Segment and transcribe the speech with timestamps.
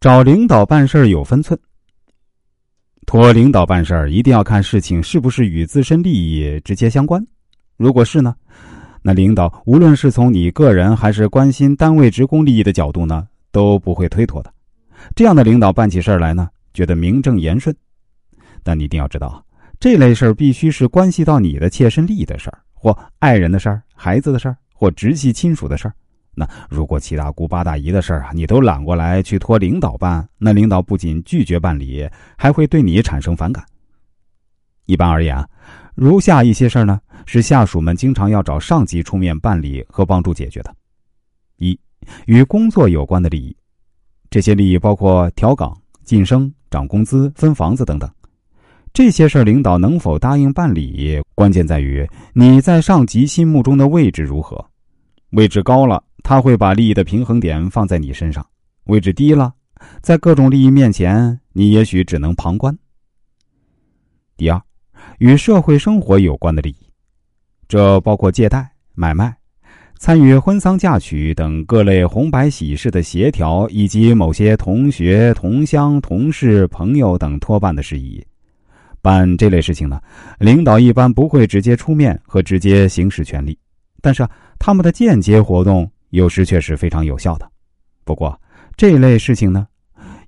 [0.00, 1.58] 找领导办事有分寸。
[3.04, 7.20] 托领导办事儿，一定要看事情是不是与自身利益直接相关。
[7.76, 8.32] 如果是呢，
[9.02, 14.54] 那领导无论是从你个人还是关心单位职工利益的角度呢，都不会推脱的。
[15.16, 17.74] 这样的领导办起事儿来呢，觉得名正言顺。
[18.62, 19.44] 但你一定要知道，
[19.80, 25.94] 这类事儿必须是关系到你的切身利益的事儿，或爱人的事儿、孩子的事儿，或直系亲属的事儿。
[26.38, 33.64] 那如果七大姑八大姨的事儿啊，你都揽过来去托领导办，那领导不仅拒绝办理，还会对你产生反感。
[34.86, 35.48] 一般而言啊，
[35.96, 40.72] 如下一些事儿呢，是下属们经常要找上级出面办理和帮助解决的：
[41.58, 41.78] 一、
[42.26, 43.56] 与工作有关的利益，
[44.30, 48.08] 这些利益包括调岗、晋升、涨工资、分房子等等。
[48.94, 54.64] 这些事儿领导能否答应办理，关键在于你在上级心目中的位置如何。
[55.32, 56.02] 位置高了。
[56.28, 58.46] 他会把利益的平衡点放在你身上，
[58.84, 59.50] 位置低了，
[60.02, 62.78] 在各种利益面前，你也许只能旁观。
[64.36, 64.60] 第二，
[65.20, 66.92] 与社会生活有关的利益，
[67.66, 69.34] 这包括借贷、买卖、
[69.96, 78.22] 参与婚丧嫁娶等各类红白喜事的协调，以及某些同学、同乡、同事、朋友等托办的事宜。
[79.00, 79.98] 办这类事情呢，
[80.38, 83.58] 领导一般不会直接出面和直接行使权利，
[84.02, 85.90] 但是他们的间接活动。
[86.10, 87.50] 有时却是非常有效的，
[88.04, 88.40] 不过
[88.76, 89.66] 这类事情呢，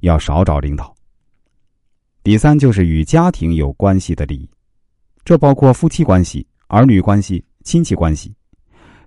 [0.00, 0.94] 要少找领导。
[2.22, 4.48] 第三就是与家庭有关系的利益，
[5.24, 8.34] 这包括夫妻关系、儿女关系、亲戚关系，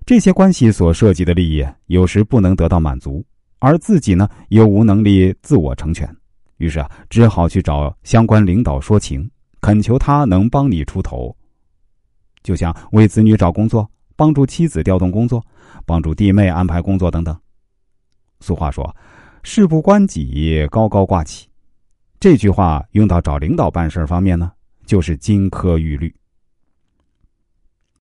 [0.04, 3.24] 这些关系所涉及的利益，有时不能得到满足，
[3.60, 6.12] 而自己呢又无能力自我成全，
[6.56, 9.30] 于是啊，只好去找相关领导说情，
[9.60, 11.34] 恳求他能帮你出头，
[12.42, 13.88] 就像为子女找工作。
[14.16, 15.44] 帮助妻子调动工作，
[15.84, 17.36] 帮助弟妹安排工作等等。
[18.40, 18.94] 俗话说
[19.42, 21.48] ：“事不关己，高高挂起。”
[22.20, 24.52] 这句话用到找领导办事方面呢，
[24.86, 26.14] 就是金科玉律。